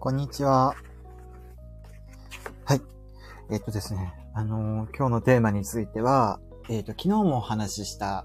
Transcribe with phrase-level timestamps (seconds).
[0.00, 0.76] こんにちは。
[2.64, 2.80] はい。
[3.50, 8.24] えっとですね、あのー、今日のテーマについては、えっと、昨日もお話しした、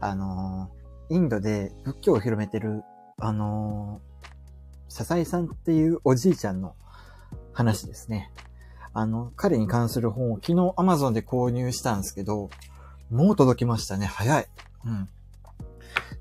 [0.00, 2.84] あのー、インドで仏教を広めてる、
[3.18, 4.26] あのー、
[4.88, 6.74] 笹井さんっていうおじいちゃんの
[7.52, 8.32] 話ですね。
[8.94, 12.48] あの、彼に関する本を昨日 Amazon で購入したんですけど、
[13.10, 14.06] もう届きましたね。
[14.06, 14.46] 早い。
[14.86, 15.08] うん。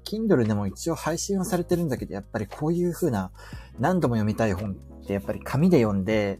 [0.03, 3.31] Kindle でも一応配信はされてるんだけど、やっぱりこういう風な
[3.79, 4.75] 何度も読みたい本
[5.09, 6.39] ってやっぱり紙で読んで、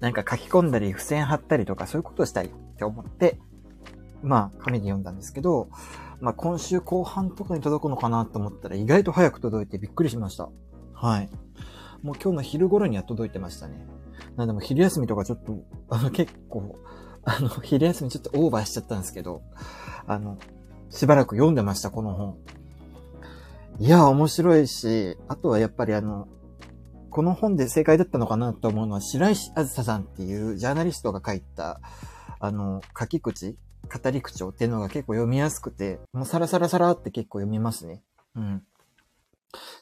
[0.00, 3.38] なんか書き込んだり付箋貼ったりとかそういうことをしたいって思って、
[4.22, 5.68] まあ紙で読んだんですけど、
[6.20, 10.48] まあ今週後半とかに届くのかなと思ったら意外と早く届いてびっくりしました。
[10.94, 11.28] はい。
[12.02, 13.86] もう今日の昼頃には届いてましたね。
[14.36, 15.58] なんでも昼休みとかちょっと、
[15.90, 16.74] あの結構、
[17.24, 19.42] あの 昼休みちょっとオーバーしちゃったんですけど、
[20.06, 20.38] あの、
[20.88, 22.36] しばらく読んでました、この本。
[23.78, 26.28] いや、面白いし、あとはやっぱりあの、
[27.16, 31.80] この本で正解だったのかなと思うのは、白石あずささんっていうジャーナリストが書いた、
[32.38, 33.56] あの、書き口、
[33.90, 38.02] 語り口調っていうのが結構読みやすくて、もうサラサラサラって結構読みますね。
[38.34, 38.62] うん。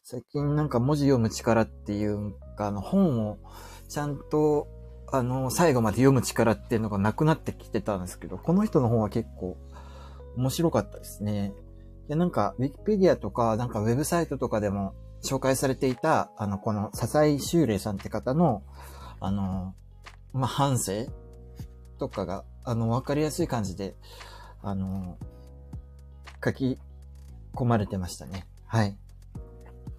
[0.05, 3.39] 最近なんか文字読む力っていうか、あの本を
[3.89, 4.69] ちゃんと、
[5.11, 9.57] あの、最後まで読む力っていうのがなくなってきてたんですけど、この人の本は結構
[10.37, 11.53] 面白かったですね。
[12.09, 18.63] で、なんか、ウィキペディアとか、なんかウェブサイトとかでも紹介されていた、あの、この、笹井修霊さんって方の、
[19.21, 19.75] あの、
[20.33, 21.07] まあ、反省
[21.99, 23.95] とかが、あの、わかりやすい感じで、
[24.63, 25.19] あの、
[26.45, 26.79] 書き
[27.55, 28.47] 込まれてましたね。
[28.67, 28.97] はい。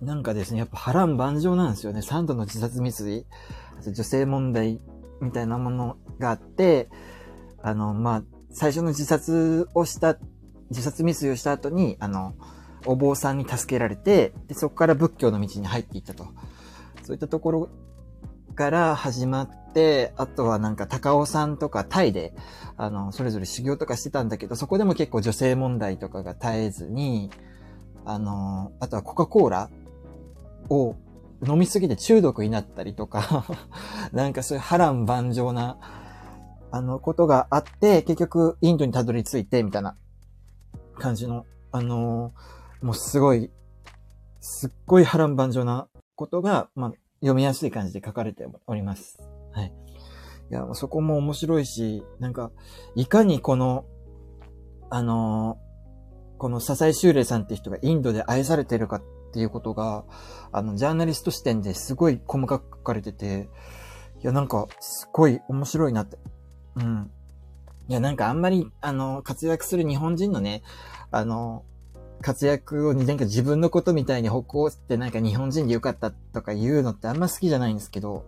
[0.01, 2.01] なんかですね、やっぱ波乱万丈なんですよね。
[2.01, 3.25] 3度の自殺未遂、
[3.85, 4.79] 女性問題
[5.21, 6.89] みたいなものがあって、
[7.61, 10.17] あの、まあ、最初の自殺をした
[10.69, 12.35] 自殺未遂をした後に、あの、
[12.85, 16.27] お坊さんに助けられて、で、そこから仏教の道に入っていったと。
[17.03, 17.69] そういったところ
[18.55, 22.33] から始まって、あとはなんか高尾さんとかタイで、
[22.77, 27.29] あの、それぞれ修行とかしてたんだけど、そこでも結構女性問題とかが絶えずに、
[28.05, 29.69] あの、あとはコカ・コーラ
[30.69, 30.95] を
[31.45, 33.45] 飲みすぎて中毒になったりとか
[34.13, 35.77] なんかそういう波乱万丈な、
[36.71, 39.95] あの、ことがあって、結局インドにたどり着いて、みたいな
[40.97, 43.49] 感じの、あのー、もうすごい、
[44.39, 49.17] すっごい波乱万丈なことが、まあ、読みやすい感じで書かれております。
[49.53, 49.73] はい。
[50.51, 52.51] いや、そこも面白いし、なんか、
[52.93, 53.85] いかにこの、
[54.91, 59.03] あのー、この笹井修霊さんって人がインドで愛されてるかっ
[59.33, 60.05] ていうことが、
[60.51, 63.49] あの、ジャーナリスト視点ですごい細かく書かれてて、
[64.21, 66.19] いや、なんか、すごい面白いなって。
[66.75, 67.09] うん。
[67.87, 70.61] いや、なんかあんまり、あの、活躍する日本人のね、
[71.09, 71.65] あの、
[72.25, 78.25] 活躍をなんか自分のことみたいに歩行ってなんか日本人でよかったとか言うのってあんま好きじゃないんですけど、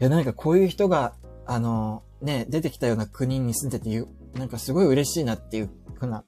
[0.00, 1.14] いや、なんかこういう人が、
[1.44, 6.24] あの、ね、出てきたような国に住んでて言う、なんかすごい嬉しいなっていうふうな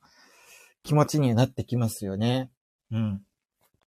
[0.82, 2.50] 気持ちにはなってきますよね。
[2.90, 3.22] うん。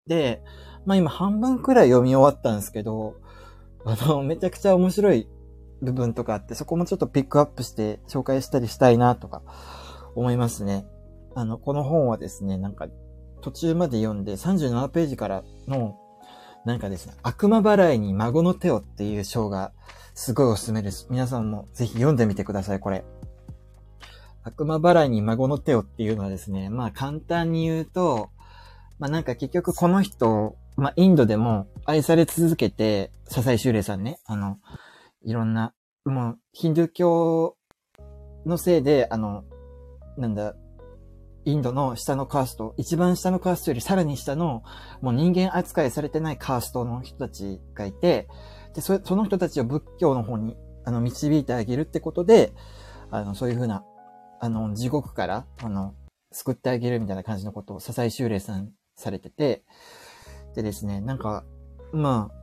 [0.06, 0.44] で、
[0.86, 3.16] まあ今半分くらい読み終わったんですけど、
[3.84, 5.26] あの、めちゃくちゃ面白い
[5.82, 9.42] 部分とかあって、そこもちょっとピックアップして紹介したりしたいなとか
[10.14, 10.86] 思いますね。
[11.40, 12.86] あの、この本はですね、なんか
[13.40, 15.98] 途中まで読んで37ページからの、
[16.66, 19.72] なんかですね、悪魔払いに孫の手をっていう章が
[20.14, 21.06] すごいおすすめです。
[21.08, 23.04] 皆さんもぜひ読んでみてください、これ。
[24.42, 28.28] 悪魔払いに孫の手をっていうのはですね、まあ簡単に言うと、
[28.98, 34.58] まあなんか結局この人、まあインドでも愛され続けて、笹井修霊さんね、あの、
[35.22, 35.72] いろんな、
[36.04, 37.56] もう、ヒンドゥー教
[38.44, 39.44] のせいで、あの、
[40.18, 40.54] なんだ、
[41.44, 44.62] インドの下のカースト、一番下のカーストよりさらに下の、
[45.00, 48.28] もう人間扱いされてないカーストの人たちがいて、
[48.74, 52.52] で、その人たちを仏教の方に、あの、導いてあげるってことで、
[53.10, 53.84] あの、そういうふうな、
[54.40, 55.94] あの、地獄から、あの、
[56.32, 59.64] 救ってあげるみたいな感じのことを、笹井修霊さんされてて、
[60.54, 61.44] でですね、なんか、
[61.92, 62.40] まあ、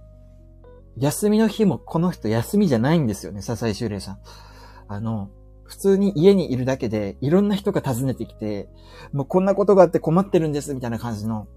[0.98, 4.20] 休みの日もこの人休みじゃないんですよね、笹井修霊さん。
[4.88, 5.30] あの、
[5.68, 8.70] 普通に家にいるだけで、いろんな人が訪ねてきて、
[9.12, 11.48] もうこんなことがあって困ってるんです、みたいな感じの、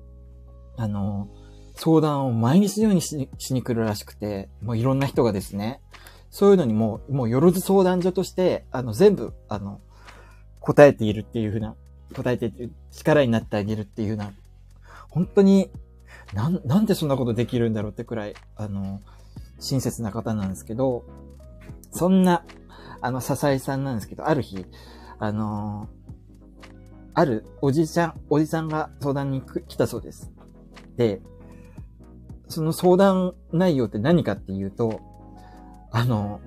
[0.76, 1.28] あの、
[1.74, 5.80] 相談を毎日のようにしに来るらしくて、もういろんな人がですね、
[6.28, 9.80] そういうのにもう、もうよろず相談所として、あの、全部、あの、
[10.60, 11.76] 答えているっていうふうな、
[12.14, 12.52] 答えて
[12.90, 14.32] 力になってあげるっていうふうな、
[15.08, 15.70] 本当に、
[16.34, 19.00] なん、なんでそんなことできるんだろうってくらい、あの、
[19.60, 21.04] 親切な方なんですけど、
[21.92, 22.44] そんな、
[23.00, 24.66] あの、笹井さんなんですけど、ある日、
[25.18, 26.10] あのー、
[27.14, 30.32] あるおじちゃん、おじさんが相談に来たそうです。
[30.96, 31.20] で、
[32.48, 35.00] その相談内容って何かっていうと、
[35.92, 36.40] あの、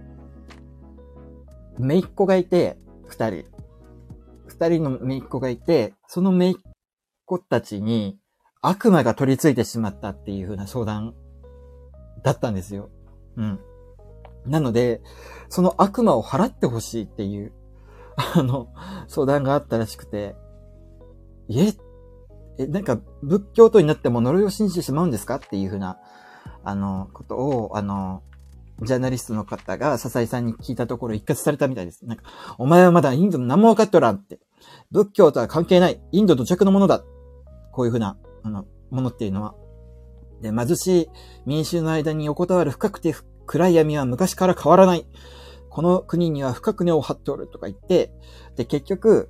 [1.77, 2.77] めいっ子がいて、
[3.07, 3.45] 二人。
[4.47, 6.55] 二人のめいっ子がいて、そのめいっ
[7.25, 8.17] 子たちに
[8.61, 11.13] 悪魔が取り付いてしまったっていう風な相談
[12.23, 12.89] だったんですよ。
[13.35, 13.59] うん。
[14.45, 15.01] なので、
[15.49, 17.53] その悪魔を払ってほしいっていう、
[18.35, 18.67] あの、
[19.07, 20.35] 相談があったらしくて、
[21.49, 21.73] え、
[22.57, 25.97] え、なんか仏教徒になっても呪いを信じてしまうんですかっていう風な、
[26.63, 28.23] あの、ことを、あの、
[28.81, 32.05] ジャーナリストの方が笹井さんに聞いたところ一括されたみたいです。
[32.05, 32.23] なんか、
[32.57, 34.39] お前はまだインドの何も分かっとらんって。
[34.91, 36.01] 仏教とは関係ない。
[36.11, 37.03] インド土着のものだ。
[37.71, 39.55] こういうふうな、あの、ものっていうのは。
[40.41, 41.09] で、貧しい
[41.45, 43.13] 民衆の間に横たわる深くて
[43.45, 45.05] 暗闇は昔から変わらない。
[45.69, 48.11] この国には深く根を張っておるとか言って、
[48.55, 49.29] で、結局、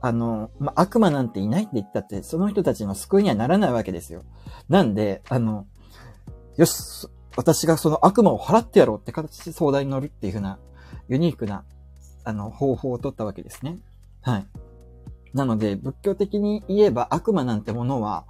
[0.00, 4.22] あの、まあ、悪魔なんていないって言ったって、その人たちの救いにはならないわけですよ。
[4.68, 5.66] なんで、あの、
[6.56, 10.58] よし、私がその悪魔を払ってやろうって形で相談に乗るっていうふうな、
[11.08, 11.64] ユニークな、
[12.24, 13.78] あの、方法を取ったわけですね。
[14.22, 14.46] はい。
[15.34, 18.24] なので、仏教的に言えば悪魔なんてものは、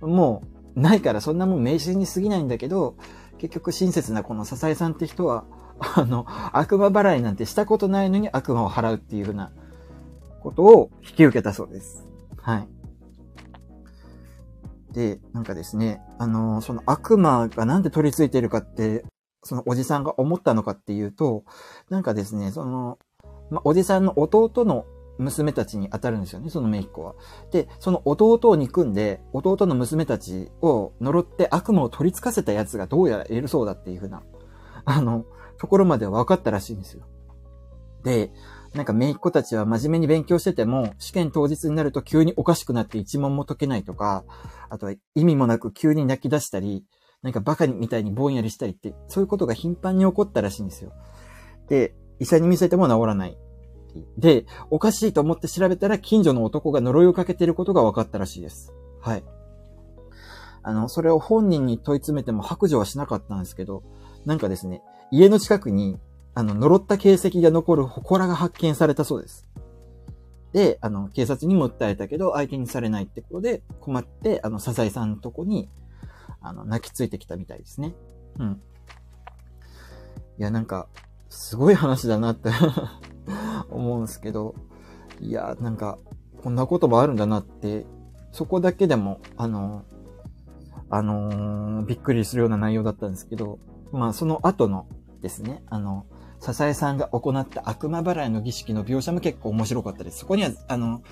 [0.00, 0.42] も
[0.76, 2.96] う、ないからそんなもん迷信に過ぎないんだけど、
[3.40, 5.44] 結局親切なこの笹井さんって人は、
[5.96, 9.50] あの、悪魔払いなんてしたことないのに悪魔を払うっていうふうな
[10.42, 12.06] ことを引き受けたそうです。
[12.36, 12.68] はい。
[14.92, 19.06] で、なんかですね、あの、その悪魔がなんで取り付いてるかって、
[19.42, 21.44] そのおじさんが思ったのかっていうと、
[21.88, 22.98] なんかですね、その、
[23.48, 24.84] まおじさんの弟の
[25.20, 27.14] 娘たちに当たるんですよね、その姪っ子は。
[27.50, 34.22] で、その弟を憎んで、弟の娘たちを呪って悪魔を取り付かせた奴がどうやらいるそうだっていうふうな、
[34.84, 35.24] あの、
[35.58, 37.06] ところまでは分かったらしいんですよ。
[38.02, 38.32] で、
[38.74, 44.24] なんか姪っ子たちは真面目に勉強してても、試験当日になると急におかしくなって一問も解けないとか、
[44.68, 46.84] あとは意味もなく急に泣き出したり、
[47.22, 50.92] なんかバカみたいにぼんやりしたりって、そういうことが頻繁に起こったらしいんですよ。
[51.68, 53.36] で、医者に見せても治らない。
[54.18, 58.72] で、おかしいと思って調べたら近所の男が呪いをかけていることが分かったらしいです。
[59.00, 59.24] はい。
[60.62, 63.82] あの、それを本人に問い詰めても白状はしなかったんですけど、
[64.26, 65.98] なんかですね、家の近くに
[66.34, 69.46] あの、呪った形跡が残る祠が発見されたそうです。
[70.52, 75.68] で、あの、警察にも訴えたけど、相手にされないってことで、困って、あの、サザエさんのとこに、
[76.40, 77.94] あの、泣きついてきたみたいですね。
[78.38, 78.60] うん。
[80.38, 80.88] いや、なんか、
[81.28, 82.50] すごい話だなって
[83.70, 84.54] 思うんですけど、
[85.20, 85.98] いや、なんか、
[86.42, 87.86] こんなこともあるんだなって、
[88.32, 89.84] そこだけでも、あの、
[90.88, 93.58] あのー、びっくりするような内容だったんですけど、
[93.92, 94.86] まあ、その後の
[95.20, 96.06] ですね、あの、
[96.40, 100.20] 笹江さんが行った悪魔払いの儀式の描写も結構面白かったです。
[100.20, 101.02] そこには、あの、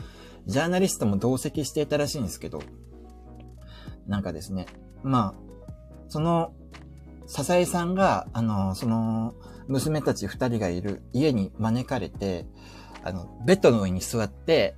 [0.47, 2.63] ジャーナリストも同席していたらしいんですけど、
[4.07, 4.67] なんかですね、
[5.03, 5.49] まあ、
[6.09, 6.53] その、
[7.27, 9.35] 笹江さんが、あの、その、
[9.69, 12.47] 娘たち二人がいる家に招かれて、
[13.05, 14.75] あの、ベッドの上に座って、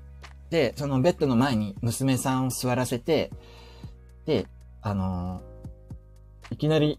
[0.51, 3.31] で、そのベッドの前に娘さんを座らせて、
[4.27, 4.47] で、
[4.83, 5.43] あの、
[6.51, 6.99] いきなり、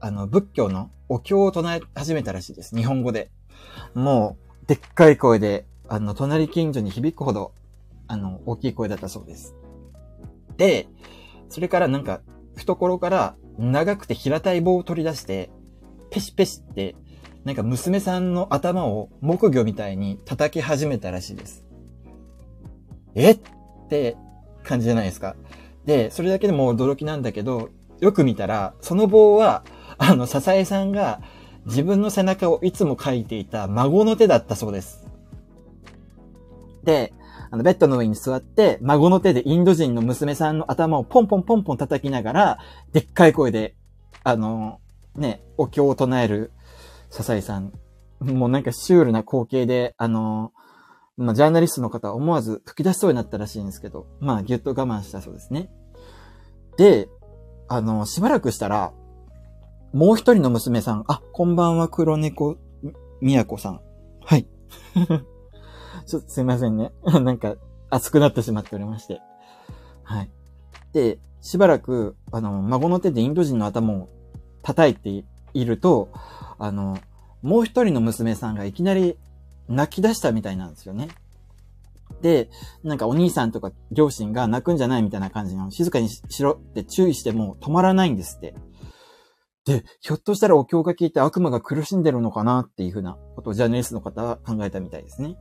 [0.00, 2.76] あの、仏教のお経を唱え始めたらしいです。
[2.76, 3.30] 日本語で。
[3.94, 7.52] もう、でっかい声で、あの、隣近所に響くほど、
[8.06, 9.54] あの、大きい声だったそうです。
[10.58, 10.88] で、
[11.48, 12.20] それからなんか、
[12.56, 15.50] 懐から長くて平たい棒を取り出して、
[16.10, 16.96] ペシペシって、
[17.44, 21.64] なんか娘さんの頭を木魚みたいに叩き始めたらしいです。
[23.14, 23.32] え？
[23.32, 23.38] っ
[23.88, 24.16] て
[24.64, 25.36] 感じじゃないですか。
[25.86, 29.64] で、それだけでも驚きなんだけど、よく見たら、その棒は
[29.96, 31.20] あの、笹江さんが
[31.66, 35.06] 自分の背中をいつも描いていた孫の手だったそうです。
[36.84, 37.12] で、
[37.50, 42.58] あの、ベッドの上に座って、孫の手でインド人の娘さんの頭をポンポンポンポン叩きながら、
[42.92, 43.74] でっかい声で、
[44.22, 44.80] あの、
[45.18, 46.52] ね、お経を唱える
[47.10, 47.72] 笹井さん。
[48.20, 50.52] もうなんかシュールな光景で、あの、
[51.16, 55.70] まあ、ジャーナリストの方は思わず吹き出しそうになったらしいんですけど、まあ、ぎゅっと我慢したそうですね。
[56.76, 57.08] で、
[57.68, 58.92] あの、しばらくしたら、
[59.92, 62.56] もう一人の娘さん、あ、こんばんは、黒猫
[63.20, 63.80] みやこさん。
[64.24, 64.46] はい。
[66.06, 66.92] ちょっとすいませんね。
[67.04, 67.56] なんか、
[67.90, 69.20] 熱くなってしまっておりまして。
[70.04, 70.30] はい。
[70.92, 74.08] で、しばらく、あの、孫の手でインド人の頭を
[74.68, 76.10] 叩いていると、
[76.58, 76.98] あの、
[77.40, 79.16] もう一人の娘さんがいきなり
[79.66, 81.08] 泣き出したみたいなんですよね。
[82.20, 82.50] で、
[82.82, 88.54] なんかお兄さんとか両親が泣くんじゃないみたいな感じの、静かにしろって注意しても止まらないんですって。
[89.64, 95.38] で、ひょっとしたらお経が聞いて悪魔が苦しんでるのかなっていうふうなことをジャーナリストの方は考えたみたいですね。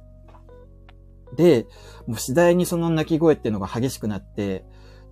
[1.36, 1.68] で、
[2.06, 4.66] もう次第にその泣き声っていうのが激しくなって、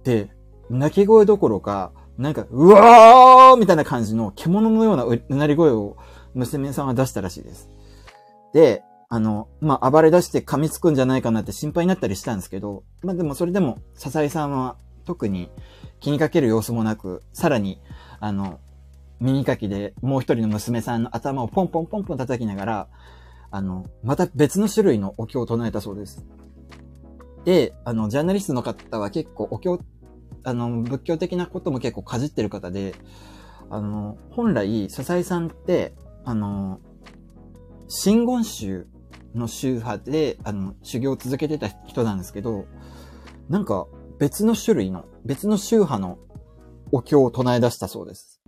[0.03, 0.29] で、
[0.69, 5.97] 泣き声どころか、なんか、うわーみたいな感じの獣のようなうなり声を
[6.33, 7.69] 娘さんは出したらしいです。
[8.53, 15.49] で、あの、まあ、暴れ出して噛みつくんじゃないかなって心配になったりしたんですけど、まあ、でもそれでも、笹井さんは特に
[15.99, 17.79] 気にかける様子もなく、さらに、
[18.19, 18.59] あの、
[19.19, 22.87] 耳かきでもう一人の娘さんの頭をポンポンポンポン叩きながら、
[23.51, 26.25] あの、また別の種類のお経を唱えたそうです。
[27.45, 29.79] で、あの、ジャーナリストの方は結構お経っ、
[30.45, 32.95] あの、仏教的なことも結構かじってる方で、
[33.69, 36.79] あの、本来、笹井さんって、あの、
[37.87, 38.87] 真言宗
[39.33, 42.65] の宗派で、あの、修行を続けてた人なんですけど、
[43.49, 43.87] なんか
[44.19, 46.17] 別の種類の、別の宗派の
[46.91, 48.41] お経を唱え出したそうです。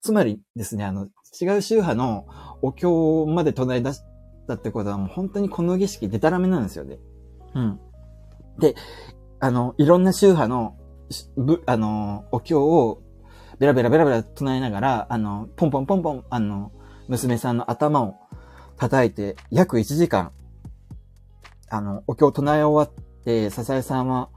[0.00, 1.08] つまりですね、あの、
[1.40, 2.26] 違う宗派の
[2.60, 4.00] お経まで唱え出し
[4.46, 6.98] たってことはもう本当にこの儀式でたらめなんですよね。
[7.54, 7.80] うん。
[8.58, 8.74] で、
[9.42, 10.76] あの、いろんな宗派の、
[11.36, 13.02] ぶ、あの、お経を
[13.58, 16.70] ベラベラベラベラ唱えながら、あの、ポンポンポンポン、あの、
[17.08, 18.14] 娘さんの頭を
[18.76, 20.30] 叩いて、約1時間、
[21.68, 24.28] あの、お経を唱え終わって、笹江さんは、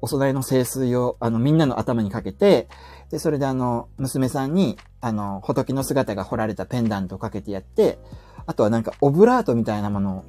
[0.00, 2.68] お供えの聖水を、あの、みんなの頭にかけて、
[3.10, 7.98] で、それであの、娘さんに、あの、仏の姿が彫られたペンダントをかけてやって、
[8.46, 10.24] あとはなんか、オブラートみたいなものを、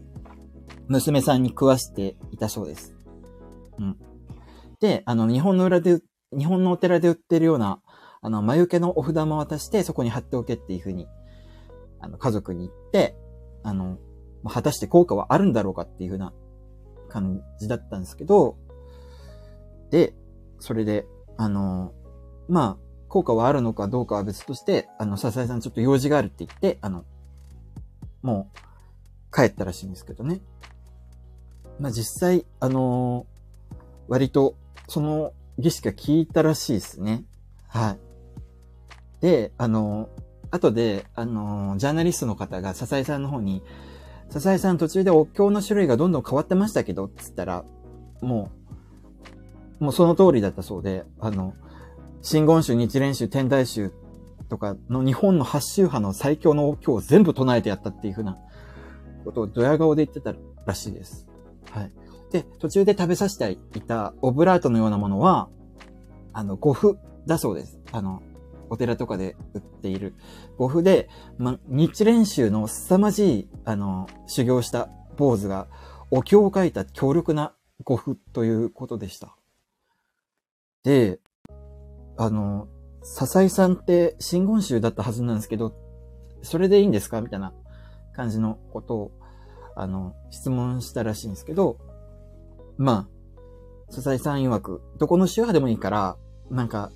[0.90, 2.94] 娘さんに食わしていたそうです。
[3.80, 4.09] うん。
[4.80, 6.02] で、あの、日本の裏で、
[6.38, 7.82] 日本のお寺で売ってるような、
[8.22, 11.08] あの、眉毛のお札も渡して、そこに貼っておけっていうふうに、
[12.00, 13.16] あの、家族に言って、
[13.64, 13.98] あの、
[14.48, 16.34] 果たして効果はあるんだろうかっていうふうな
[17.10, 18.58] 感じだったんですけど、
[19.92, 20.16] で、
[20.60, 21.06] それで、
[21.38, 21.94] あの、
[22.48, 27.06] まあ、効果はあるのかどうかは別として、あの、笹井さんちょっと用事があるって言って、あの、
[28.22, 30.42] もう、帰ったらしいんですけどね。
[31.80, 33.26] まあ、実際、あの
[34.08, 34.56] 割と、
[34.90, 37.24] その儀式が効いたらしいですね。
[37.68, 38.00] はい。
[39.22, 40.10] で、あの
[40.52, 43.62] 後で、あのジャーナリストの方が笹井さんの方に、
[44.30, 47.64] 笹井さん途中でお経の種類がどんどん変わってましたけど、つったら、
[48.22, 48.52] も
[49.80, 51.54] う、もうその通りだったそうで、あの、
[52.22, 53.92] 真言宗、日蓮宗、天台宗
[54.50, 58.38] とかの日本の八宗派の最強のお経を全部唱えてやったっていうふうな
[59.24, 60.34] ことをドヤ顔で言ってた
[60.66, 61.28] らしいです。
[61.72, 61.92] はい。
[62.32, 65.50] で、途中で食べさせていたオブラートのようなものは、
[66.34, 67.80] あの、五符だそうです。
[67.92, 68.22] あの、
[68.70, 70.14] お寺とかで売っている
[70.58, 75.68] 五符で、ま、日蓮宗の凄まじい、あの、修行した坊主が
[76.12, 79.36] お経を書いた強力な五符ということでした。
[80.84, 81.20] で、
[82.18, 82.68] あの、
[83.02, 85.74] 笹井さんって真言宗だったはずなんですけど、
[86.44, 87.22] それでいいんですか？
[87.22, 87.54] みたいな
[88.14, 89.12] 感じのことを、
[89.76, 91.78] あの、質問したらしいんですけど、
[92.80, 93.10] ま
[93.90, 96.16] あ、笹井さん曰く、どこの宗派でもいいから、
[96.50, 96.92] なんか、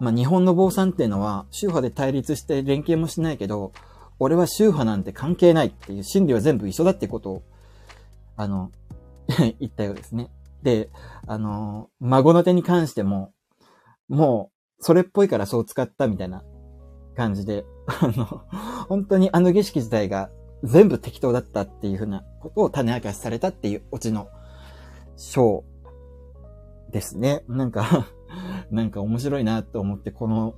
[0.00, 3.72] まあ日本の坊さんっていうのは宗派で対立して連携もしないけど、
[4.18, 7.42] 俺は宗派なんて関係ないっていう真理は全部一緒だってことを、
[8.36, 8.72] あの、
[9.60, 10.28] 言ったようですね。
[10.64, 10.90] で、
[11.28, 13.32] あの、孫の手に関しても、
[14.08, 16.42] もう、それっぽいからそう使ったみたいな
[17.16, 18.42] 感じで、 あの、
[18.88, 20.30] 本当にあの儀式自体が
[20.64, 24.28] 全部適当だったっていうふうなことを種明かしされたっていうオチの
[25.18, 25.64] 章
[26.90, 27.44] ですね。
[27.48, 28.08] なんか
[28.70, 30.54] なんか面白いなと思って、この、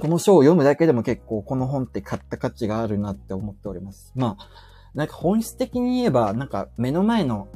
[0.00, 4.12] この章を読むだけでも結構この本って買った価値があるなって思っております。
[4.14, 4.48] まあ、
[4.94, 7.48] なんか本質的に言えば、なんか目の前の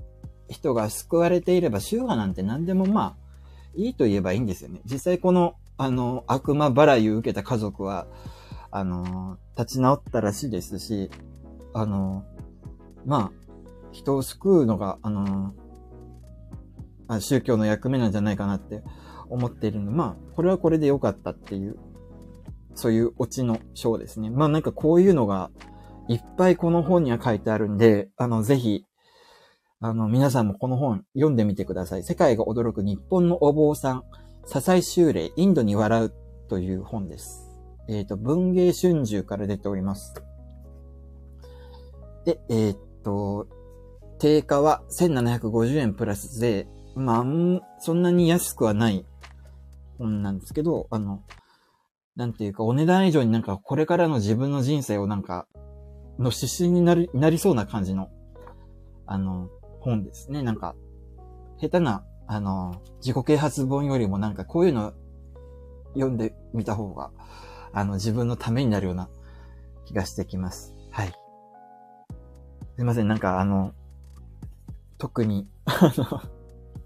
[0.48, 3.16] 人が救われていれば宗派なんて何でもまあ、
[3.74, 4.80] いいと言えばいいんですよね。
[4.84, 8.06] 実際この、あの、悪魔払いを受けた家族は、
[8.70, 11.10] あの、立ち直ったらしいですし、
[11.72, 12.24] あの、
[13.04, 13.32] まあ、
[13.92, 15.54] 人を救うのが、あの、
[17.18, 18.82] 宗教の役目なんじゃないかなって
[19.28, 19.90] 思っているの。
[19.90, 21.76] まあ、これはこれで良かったっていう、
[22.74, 24.30] そういうオチの章ですね。
[24.30, 25.50] まあなんかこういうのが
[26.08, 28.84] いっぱいこの本には書いてあるんで、あの、ぜひ、
[29.80, 32.02] あの、皆さんもこの本読んでみてください。
[32.02, 34.04] 世界が驚く日本のお坊さん、
[34.44, 36.12] 笹井修霊、インドに笑う
[36.48, 37.50] という本です。
[37.88, 40.14] えっ、ー、と、文芸春秋から出ております。
[42.24, 43.46] で、えっ、と、
[44.18, 46.66] 定価は1750円プラス税。
[46.94, 47.24] まあ、
[47.78, 49.06] そんなに安くはない
[49.98, 51.22] 本なんですけど、あの、
[52.16, 55.46] なんていうか、お値段以上になんかこれからの自分の人生をなんか、
[56.18, 58.10] の指針になり、なりそうな感じの、
[59.06, 59.48] あの、
[59.80, 60.42] 本ですね。
[60.42, 60.74] なんか、
[61.60, 64.92] 下手な、あの、自己啓発本よりもなんかこういうの
[65.94, 67.10] 読んでみた方が、
[67.72, 69.08] あの、自分のためになるような
[69.86, 70.74] 気がしてきます。
[70.90, 71.12] はい。
[72.76, 73.72] すいません、なんかあの、
[74.98, 76.39] 特に、あの、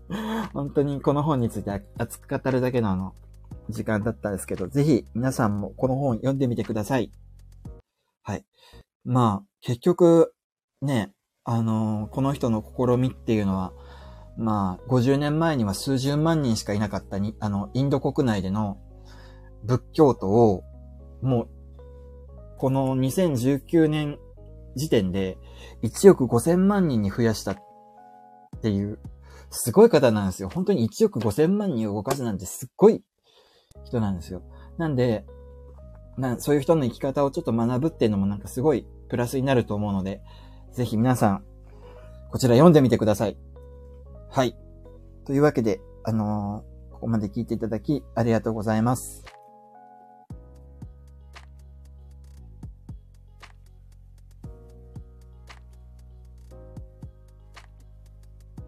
[0.52, 3.14] 本当にこの本について熱く語るだけのあの、
[3.70, 7.10] 時間だったんですけど、ぜひ皆さんもこの本読んでみてください。
[8.22, 8.44] はい。
[9.04, 10.34] まあ、結局、
[10.82, 11.12] ね、
[11.44, 13.72] あのー、この人の試みっていうのは、
[14.36, 18.78] まあ、50年前には数十万人しかいなかったに、あの、インド国内での
[19.64, 20.64] 仏教徒を、
[21.22, 21.48] もう、
[22.58, 24.18] この2019年
[24.74, 25.38] 時点で
[25.82, 27.58] 1億5000万人に増やしたっ
[28.62, 28.98] ていう、
[29.54, 30.48] すごい方なんですよ。
[30.48, 33.02] 本当に1億5000万人を動かすなんてすっごい
[33.84, 34.42] 人なんですよ。
[34.78, 35.24] なんで、
[36.16, 40.20] なそういう人の生き方をちょっと学ぶっていうのもなんかすごいプラスになると思うので、
[40.72, 41.44] ぜひ皆さん、
[42.30, 43.36] こちら読んでみてください。
[44.30, 44.56] はい。
[45.24, 49.24] というわけで、あのー、ここまで聞いていただきありがとうございます。